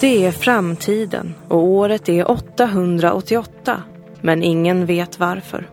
Det 0.00 0.26
är 0.26 0.32
framtiden 0.32 1.34
och 1.48 1.64
året 1.64 2.08
är 2.08 2.30
888. 2.30 3.82
Men 4.20 4.42
ingen 4.42 4.86
vet 4.86 5.18
varför. 5.18 5.68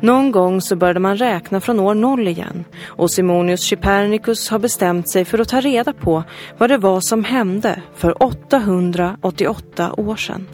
Någon 0.00 0.32
gång 0.32 0.60
så 0.60 0.76
började 0.76 1.00
man 1.00 1.16
räkna 1.16 1.60
från 1.60 1.80
år 1.80 1.94
noll 1.94 2.28
igen 2.28 2.64
och 2.86 3.10
Simonius 3.10 3.64
Chypernicus 3.64 4.48
har 4.48 4.58
bestämt 4.58 5.08
sig 5.08 5.24
för 5.24 5.38
att 5.38 5.48
ta 5.48 5.60
reda 5.60 5.92
på 5.92 6.24
vad 6.58 6.70
det 6.70 6.78
var 6.78 7.00
som 7.00 7.24
hände 7.24 7.82
för 7.96 8.22
888 8.22 9.94
år 9.96 10.16
sedan. 10.16 10.46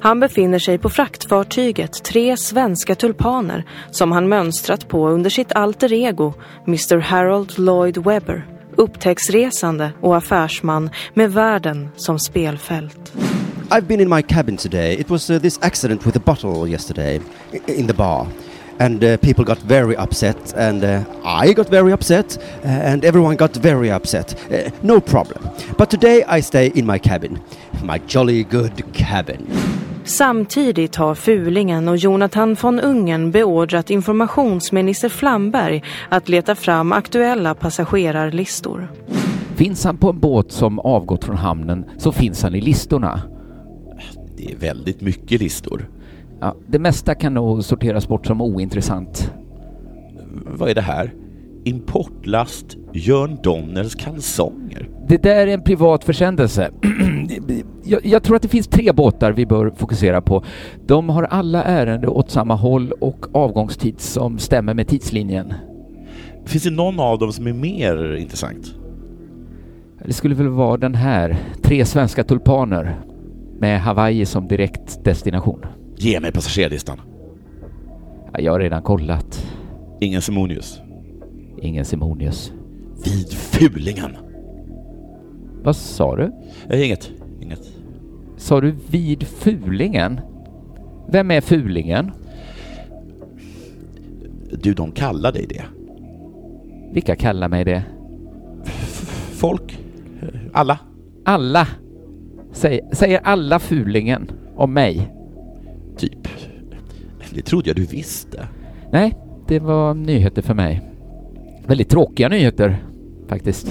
Han 0.00 0.20
befinner 0.20 0.58
sig 0.58 0.78
på 0.78 0.88
fraktfartyget 0.88 2.04
Tre 2.04 2.36
svenska 2.36 2.94
tulpaner 2.94 3.64
som 3.90 4.12
han 4.12 4.28
mönstrat 4.28 4.88
på 4.88 5.08
under 5.08 5.30
sitt 5.30 5.52
alter 5.52 5.92
ego 5.92 6.32
Mr 6.66 6.98
Harold 6.98 7.58
Lloyd 7.58 7.98
Webber 7.98 8.59
upptäcktsresande 8.80 9.92
och 10.00 10.16
affärsman 10.16 10.90
med 11.14 11.32
världen 11.32 11.88
som 11.96 12.18
spelfält. 12.18 13.12
I've 13.70 13.86
been 13.86 14.00
in 14.00 14.08
my 14.08 14.22
cabin 14.22 14.56
today. 14.56 15.00
It 15.00 15.10
was 15.10 15.30
uh, 15.30 15.38
this 15.38 15.58
accident 15.62 16.06
with 16.06 16.16
a 16.16 16.20
bottle 16.24 16.70
yesterday 16.70 17.20
in 17.66 17.86
the 17.86 17.94
bar. 17.94 18.26
And 18.78 19.04
uh, 19.04 19.16
people 19.16 19.44
got 19.44 19.58
very 19.58 19.94
upset, 19.96 20.54
and 20.56 20.84
uh, 20.84 21.02
I 21.44 21.52
got 21.52 21.68
very 21.68 21.92
upset, 21.92 22.38
uh, 22.38 22.68
and 22.68 23.04
everyone 23.04 23.36
got 23.36 23.56
very 23.56 23.90
upset. 23.90 24.34
Uh, 24.50 24.70
no 24.82 25.00
problem. 25.00 25.50
But 25.76 25.90
today 25.90 26.24
I 26.38 26.40
stay 26.40 26.72
in 26.74 26.86
my 26.86 26.98
cabin. 26.98 27.38
My 27.82 27.98
jolly 28.06 28.44
good 28.44 28.82
cabin. 28.94 29.46
Samtidigt 30.04 30.96
har 30.96 31.14
Fulingen 31.14 31.88
och 31.88 31.96
Jonathan 31.96 32.56
von 32.62 32.80
Ungen 32.80 33.30
beordrat 33.30 33.90
informationsminister 33.90 35.08
Flamberg 35.08 35.82
att 36.08 36.28
leta 36.28 36.54
fram 36.54 36.92
aktuella 36.92 37.54
passagerarlistor. 37.54 38.88
Finns 39.54 39.84
han 39.84 39.96
på 39.96 40.10
en 40.10 40.20
båt 40.20 40.52
som 40.52 40.78
avgått 40.78 41.24
från 41.24 41.36
hamnen 41.36 41.84
så 41.96 42.12
finns 42.12 42.42
han 42.42 42.54
i 42.54 42.60
listorna. 42.60 43.22
Det 44.36 44.52
är 44.52 44.56
väldigt 44.56 45.00
mycket 45.00 45.40
listor. 45.40 45.88
Ja, 46.40 46.54
det 46.66 46.78
mesta 46.78 47.14
kan 47.14 47.34
nog 47.34 47.64
sorteras 47.64 48.08
bort 48.08 48.26
som 48.26 48.40
ointressant. 48.40 49.32
Vad 50.46 50.70
är 50.70 50.74
det 50.74 50.80
här? 50.80 51.14
Importlast 51.64 52.76
Jörn 52.92 53.38
Donners 53.42 53.94
kalsonger. 53.94 54.88
Det 55.08 55.22
där 55.22 55.46
är 55.46 55.54
en 55.54 55.62
privat 55.62 56.04
försändelse. 56.04 56.70
jag, 57.84 58.06
jag 58.06 58.22
tror 58.22 58.36
att 58.36 58.42
det 58.42 58.48
finns 58.48 58.68
tre 58.68 58.92
båtar 58.92 59.32
vi 59.32 59.46
bör 59.46 59.70
fokusera 59.70 60.20
på. 60.20 60.44
De 60.86 61.08
har 61.08 61.22
alla 61.22 61.64
ärende 61.64 62.08
åt 62.08 62.30
samma 62.30 62.54
håll 62.54 62.92
och 62.92 63.26
avgångstid 63.36 64.00
som 64.00 64.38
stämmer 64.38 64.74
med 64.74 64.88
tidslinjen. 64.88 65.54
Finns 66.44 66.64
det 66.64 66.70
någon 66.70 67.00
av 67.00 67.18
dem 67.18 67.32
som 67.32 67.46
är 67.46 67.52
mer 67.52 68.14
intressant? 68.14 68.74
Det 70.06 70.12
skulle 70.12 70.34
väl 70.34 70.48
vara 70.48 70.76
den 70.76 70.94
här, 70.94 71.36
Tre 71.62 71.84
svenska 71.84 72.24
tulpaner 72.24 73.00
med 73.58 73.80
Hawaii 73.80 74.26
som 74.26 74.48
direkt 74.48 75.04
destination. 75.04 75.64
Ge 75.96 76.20
mig 76.20 76.32
passagerarlistan. 76.32 77.00
Ja, 78.32 78.40
jag 78.40 78.52
har 78.52 78.60
redan 78.60 78.82
kollat. 78.82 79.46
Ingen 80.00 80.22
Simonius. 80.22 80.80
Ingen 81.58 81.84
Simonius. 81.84 82.52
Vid 83.04 83.32
Fulingen. 83.32 84.16
Vad 85.62 85.76
sa 85.76 86.16
du? 86.16 86.32
Eh, 86.70 86.86
inget. 86.86 87.12
Inget. 87.40 87.72
Sa 88.36 88.60
du 88.60 88.74
vid 88.90 89.22
Fulingen? 89.22 90.20
Vem 91.08 91.30
är 91.30 91.40
Fulingen? 91.40 92.10
Du, 94.52 94.74
de 94.74 94.92
kallar 94.92 95.32
dig 95.32 95.46
det. 95.46 95.62
Vilka 96.92 97.16
kallar 97.16 97.48
mig 97.48 97.64
det? 97.64 97.82
Folk. 99.32 99.78
Alla. 100.52 100.78
Alla. 101.24 101.68
Säg, 102.52 102.80
säger 102.92 103.20
alla 103.24 103.58
Fulingen 103.58 104.30
om 104.56 104.72
mig? 104.72 105.12
Typ. 105.96 106.28
Det 107.34 107.42
trodde 107.42 107.68
jag 107.68 107.76
du 107.76 107.84
visste. 107.86 108.48
Nej, 108.92 109.14
det 109.46 109.58
var 109.58 109.94
nyheter 109.94 110.42
för 110.42 110.54
mig. 110.54 110.89
Väldigt 111.66 111.88
tråkiga 111.90 112.28
nyheter, 112.28 112.84
faktiskt. 113.28 113.66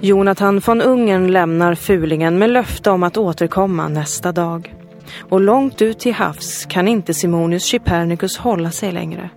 Jonathan 0.00 0.60
von 0.66 0.80
Ungern 0.80 1.32
lämnar 1.32 1.74
Fulingen 1.74 2.38
med 2.38 2.50
löfte 2.50 2.90
om 2.90 3.02
att 3.02 3.16
återkomma 3.16 3.88
nästa 3.88 4.32
dag. 4.32 4.74
Och 5.18 5.40
långt 5.40 5.82
ut 5.82 5.98
till 5.98 6.14
havs 6.14 6.64
kan 6.64 6.88
inte 6.88 7.14
Simonius 7.14 7.64
Chypernicus 7.64 8.36
hålla 8.36 8.70
sig 8.70 8.92
längre. 8.92 9.30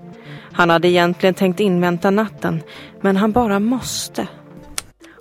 Han 0.51 0.69
hade 0.69 0.87
egentligen 0.87 1.35
tänkt 1.35 1.59
invänta 1.59 2.11
natten, 2.11 2.61
men 3.01 3.17
han 3.17 3.31
bara 3.31 3.59
måste. 3.59 4.27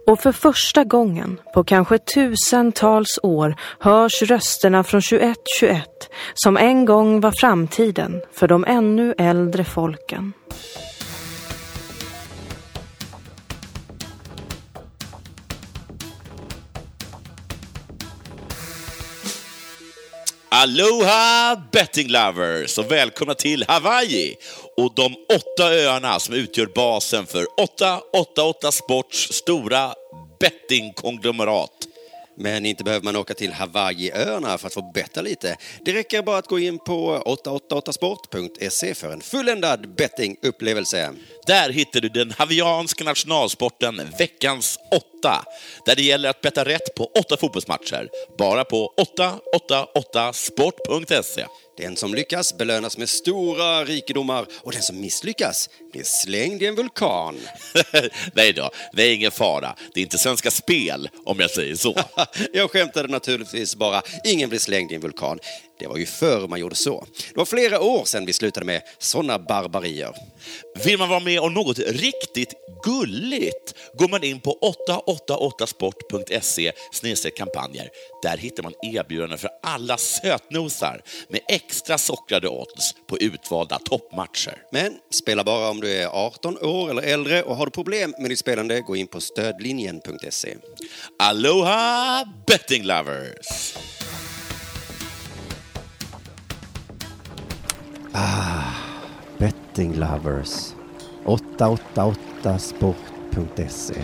Och 0.07 0.21
för 0.21 0.33
första 0.33 0.85
gången 0.85 1.39
på 1.55 1.65
kanske 1.65 1.99
tusentals 1.99 3.19
år 3.23 3.57
hörs 3.79 4.23
rösterna 4.23 4.85
från 4.85 5.01
2121 5.01 5.87
som 6.35 6.57
en 6.57 6.85
gång 6.85 7.21
var 7.21 7.33
framtiden 7.41 8.21
för 8.33 8.49
de 8.49 8.65
ännu 8.69 9.15
äldre 9.19 9.65
folken. 9.65 10.33
Aloha 20.53 21.57
betting 21.73 22.09
lovers 22.09 22.79
och 22.79 22.91
välkomna 22.91 23.35
till 23.35 23.65
Hawaii 23.69 24.37
och 24.77 24.95
de 24.95 25.15
åtta 25.35 25.75
öarna 25.75 26.19
som 26.19 26.35
utgör 26.35 26.67
basen 26.67 27.27
för 27.27 27.47
888 27.61 28.73
Sports 28.73 29.33
stora 29.33 29.95
bettingkonglomerat. 30.41 31.71
Men 32.37 32.67
inte 32.67 32.85
behöver 32.85 33.05
man 33.05 33.17
åka 33.17 33.35
till 33.35 33.53
Hawaiiöarna 33.53 34.59
för 34.59 34.67
att 34.67 34.75
få 34.75 34.91
betta 34.95 35.23
lite. 35.23 35.57
Det 35.85 35.93
räcker 35.93 36.23
bara 36.23 36.39
att 36.39 36.47
gå 36.47 36.59
in 36.59 36.79
på 36.79 37.23
888sport.se 37.45 38.95
för 38.95 39.13
en 39.13 39.21
fulländad 39.21 39.95
bettingupplevelse. 39.95 41.13
Där 41.47 41.71
hittar 41.71 42.01
du 42.01 42.09
den 42.09 42.35
havianska 42.39 43.05
nationalsporten 43.05 44.03
Veckans 44.19 44.79
åtta, 44.91 45.20
där 45.87 45.97
det 45.97 46.03
gäller 46.03 46.29
att 46.29 46.41
betta 46.41 46.65
rätt 46.65 46.95
på 46.95 47.05
åtta 47.05 47.37
fotbollsmatcher, 47.37 48.09
bara 48.39 48.65
på 48.65 48.95
888sport.se. 49.17 51.47
Den 51.77 51.97
som 51.97 52.15
lyckas 52.15 52.57
belönas 52.57 52.99
med 52.99 53.09
stora 53.09 53.85
rikedomar 53.85 54.47
och 54.61 54.73
den 54.73 54.83
som 54.83 55.01
misslyckas 55.01 55.71
blir 55.93 56.03
slängd 56.05 56.63
i 56.63 56.67
en 56.67 56.75
vulkan. 56.75 57.41
Nej 58.35 58.53
då, 58.53 58.71
det 58.93 59.03
är 59.03 59.15
ingen 59.15 59.31
fara. 59.31 59.77
Det 59.95 60.01
är 60.01 60.03
inte 60.03 60.19
Svenska 60.19 60.51
Spel, 60.51 61.11
om 61.25 61.41
jag 61.41 61.51
säger 61.51 61.75
så. 61.75 61.97
Jag 62.53 62.71
skämtade 62.71 63.09
naturligtvis 63.09 63.77
bara. 63.77 64.03
Ingen 64.25 64.49
blir 64.49 64.59
slängd 64.59 64.93
i 64.93 64.95
en 64.95 65.01
vulkan. 65.01 65.39
Det 65.81 65.87
var 65.87 65.97
ju 65.97 66.07
förr 66.07 66.49
man 66.49 66.61
gjorde 66.61 66.75
så. 66.75 67.07
Det 67.29 67.37
var 67.37 67.45
flera 67.45 67.81
år 67.81 68.05
sedan 68.05 68.27
vi 68.27 68.33
slutade 68.33 68.67
med 68.67 68.83
sådana 68.99 69.39
barbarier. 69.39 70.15
Vill 70.85 70.99
man 70.99 71.09
vara 71.09 71.21
med 71.21 71.41
om 71.41 71.55
något 71.55 71.79
riktigt 71.79 72.55
gulligt 72.83 73.75
går 73.95 74.09
man 74.09 74.25
in 74.25 74.41
på 74.41 74.75
888sport.se 74.89 77.31
kampanjer. 77.37 77.89
Där 78.23 78.37
hittar 78.37 78.63
man 78.63 78.75
erbjudanden 78.83 79.39
för 79.39 79.51
alla 79.63 79.97
sötnosar 79.97 81.03
med 81.29 81.41
extra 81.49 81.99
sockrade 81.99 82.49
odds 82.49 82.95
på 83.07 83.19
utvalda 83.19 83.79
toppmatcher. 83.79 84.63
Men 84.73 84.99
spela 85.11 85.45
bara 85.45 85.71
om 85.71 85.81
du 85.81 85.93
är 85.93 86.07
18 86.07 86.59
år 86.59 86.91
eller 86.91 87.03
äldre 87.03 87.43
och 87.43 87.57
har 87.57 87.67
du 87.67 87.73
problem 87.73 88.15
med 88.19 88.31
ditt 88.31 88.39
spelande, 88.39 88.81
gå 88.81 88.97
in 88.97 89.07
på 89.07 89.21
stödlinjen.se. 89.21 90.57
Aloha 91.19 92.25
betting 92.47 92.85
lovers! 92.85 93.75
Betting 99.39 99.95
lovers. 99.95 100.75
888sport.se. 101.25 103.95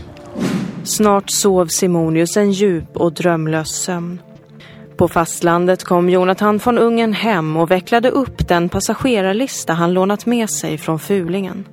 Snart 0.85 1.31
sov 1.31 1.67
Simonius 1.67 2.37
en 2.37 2.53
djup 2.53 2.97
och 2.97 3.13
drömlös 3.13 3.71
sömn. 3.71 4.21
På 4.97 5.09
fastlandet 5.09 5.85
kom 5.85 6.09
Jonathan 6.09 6.61
von 6.65 6.79
Ungen 6.79 7.13
hem 7.13 7.57
och 7.57 7.71
vecklade 7.71 8.11
upp 8.11 8.49
den 8.49 8.69
passagerarlista 8.69 9.73
han 9.73 9.93
lånat 9.93 10.27
med 10.27 10.51
sig 10.51 10.79
från 10.79 10.99
Fulingen. 10.99 11.65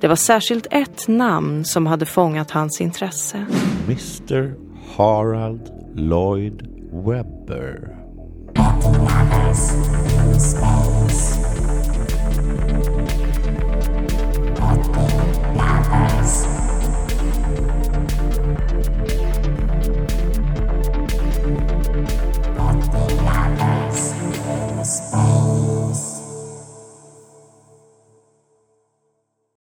Det 0.00 0.08
var 0.08 0.16
särskilt 0.16 0.66
ett 0.70 1.08
namn 1.08 1.64
som 1.64 1.86
hade 1.86 2.06
fångat 2.06 2.50
hans 2.50 2.80
intresse. 2.80 3.46
Mr 3.86 4.54
Harald 4.96 5.70
Lloyd 5.94 6.68
Webber. 6.92 7.96